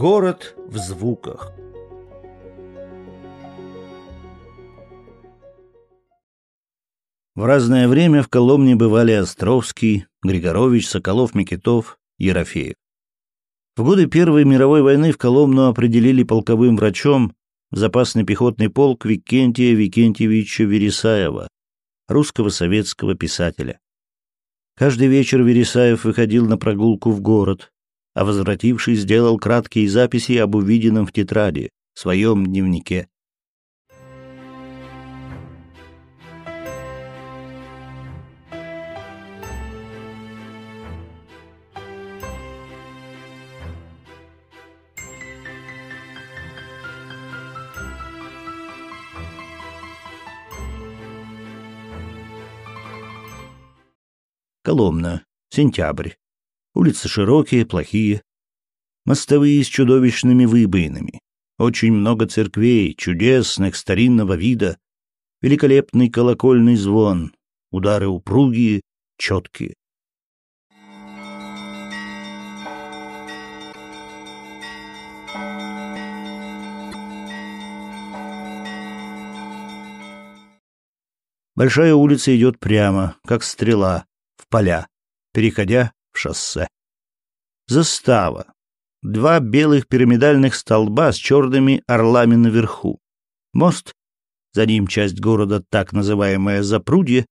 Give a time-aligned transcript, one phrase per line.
[0.00, 1.52] Город в звуках.
[7.34, 12.76] В разное время в Коломне бывали Островский, Григорович, Соколов, Микитов, Ерофеев.
[13.76, 17.34] В годы Первой мировой войны в Коломну определили полковым врачом
[17.70, 21.46] запасный пехотный полк Викентия Викентьевича Вересаева,
[22.08, 23.78] русского советского писателя.
[24.78, 27.70] Каждый вечер Вересаев выходил на прогулку в город,
[28.14, 33.08] а возвратившись, сделал краткие записи об увиденном в тетради, в своем дневнике.
[54.62, 55.24] Коломна.
[55.48, 56.10] Сентябрь.
[56.74, 58.22] Улицы широкие, плохие.
[59.04, 61.20] Мостовые с чудовищными выбоинами.
[61.58, 64.78] Очень много церквей, чудесных, старинного вида.
[65.42, 67.34] Великолепный колокольный звон.
[67.72, 68.82] Удары упругие,
[69.18, 69.74] четкие.
[81.56, 84.86] Большая улица идет прямо, как стрела, в поля,
[85.32, 86.68] переходя шоссе.
[87.66, 88.52] Застава.
[89.02, 93.00] Два белых пирамидальных столба с черными орлами наверху.
[93.54, 93.94] Мост,
[94.52, 97.24] за ним часть города, так называемое Запрудье.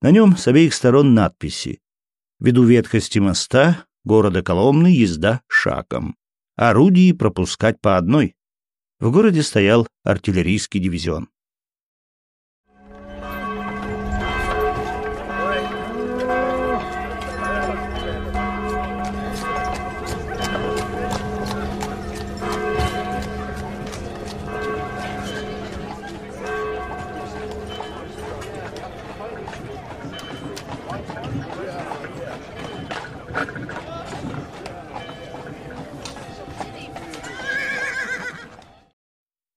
[0.00, 1.80] На нем с обеих сторон надписи.
[2.38, 6.16] Ввиду ветхости моста, города Коломны езда шагом.
[6.54, 8.36] Орудии пропускать по одной.
[9.00, 11.28] В городе стоял артиллерийский дивизион.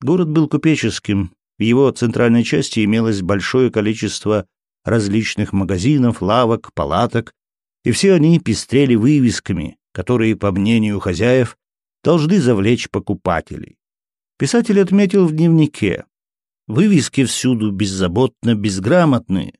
[0.05, 4.45] Город был купеческим, в его центральной части имелось большое количество
[4.83, 7.33] различных магазинов, лавок, палаток,
[7.83, 11.57] и все они пестрели вывесками, которые, по мнению хозяев,
[12.03, 13.79] должны завлечь покупателей.
[14.37, 16.05] Писатель отметил в дневнике,
[16.67, 19.55] вывески всюду беззаботно безграмотные,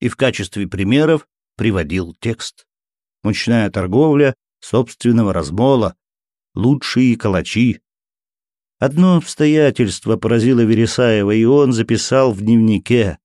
[0.00, 2.66] и в качестве примеров приводил текст.
[3.22, 5.94] Мучная торговля собственного размола,
[6.56, 7.83] лучшие калачи,
[8.78, 13.18] Одно обстоятельство поразило Вересаева, и он записал в дневнике.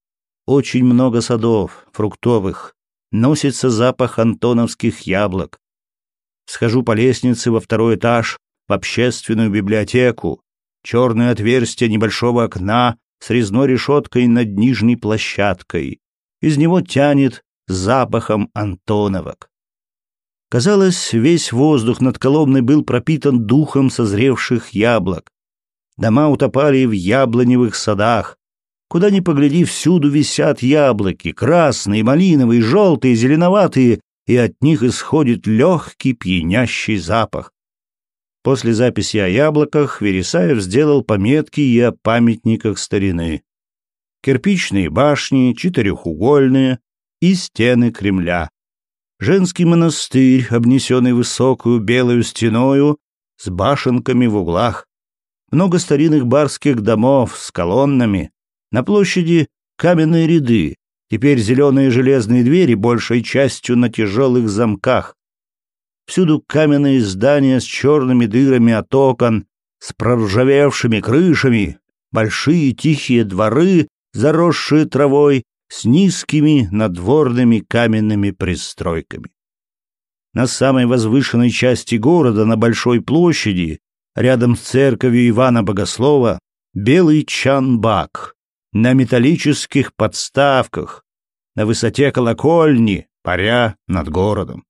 [0.45, 2.75] Очень много садов, фруктовых.
[3.11, 5.59] Носится запах антоновских яблок.
[6.45, 10.41] Схожу по лестнице во второй этаж, в общественную библиотеку.
[10.83, 15.99] Черное отверстие небольшого окна с резной решеткой над нижней площадкой.
[16.41, 19.49] Из него тянет запахом антоновок.
[20.49, 25.29] Казалось, весь воздух над Коломной был пропитан духом созревших яблок.
[25.99, 28.37] Дома утопали в яблоневых садах.
[28.87, 36.13] Куда ни погляди, всюду висят яблоки, красные, малиновые, желтые, зеленоватые, и от них исходит легкий
[36.13, 37.51] пьянящий запах.
[38.43, 43.43] После записи о яблоках Вересаев сделал пометки и о памятниках старины.
[44.23, 46.79] Кирпичные башни, четырехугольные,
[47.19, 48.49] и стены Кремля.
[49.19, 52.97] Женский монастырь, обнесенный высокую белую стеною,
[53.35, 54.85] с башенками в углах
[55.51, 58.31] много старинных барских домов с колоннами,
[58.71, 60.75] на площади каменные ряды,
[61.09, 65.15] теперь зеленые железные двери большей частью на тяжелых замках.
[66.05, 69.45] Всюду каменные здания с черными дырами от окон,
[69.79, 71.79] с проржавевшими крышами,
[72.11, 79.29] большие тихие дворы, заросшие травой, с низкими надворными каменными пристройками.
[80.33, 83.79] На самой возвышенной части города, на большой площади,
[84.19, 86.39] рядом с церковью Ивана Богослова,
[86.73, 88.35] белый чанбак
[88.73, 91.05] на металлических подставках,
[91.55, 94.65] на высоте колокольни, паря над городом.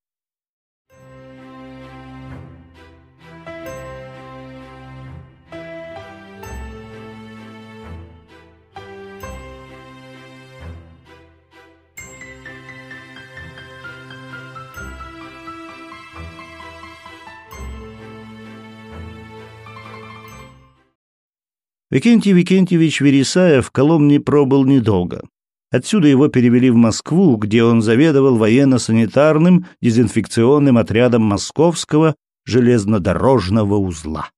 [21.92, 25.24] Викентий Викентьевич Вересаев в Коломне пробыл недолго.
[25.72, 32.16] Отсюда его перевели в Москву, где он заведовал военно-санитарным дезинфекционным отрядом Московского
[32.46, 34.30] железнодорожного узла.